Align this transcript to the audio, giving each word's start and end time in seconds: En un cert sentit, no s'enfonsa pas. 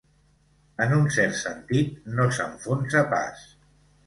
En 0.85 0.95
un 0.95 1.05
cert 1.17 1.37
sentit, 1.41 1.93
no 2.21 2.27
s'enfonsa 2.39 3.05
pas. 3.15 3.47